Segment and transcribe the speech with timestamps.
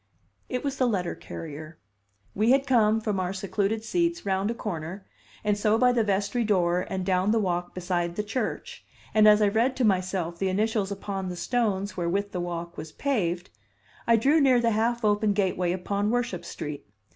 [0.49, 1.77] It was the letter carrier.
[2.33, 5.05] We had come, from our secluded seats, round a corner,
[5.43, 8.83] and so by the vestry door and down the walk beside the church,
[9.13, 12.91] and as I read to myself the initials upon the stones wherewith the walk was
[12.91, 13.51] paved,
[14.07, 16.87] I drew near the half open gateway upon Worship Street.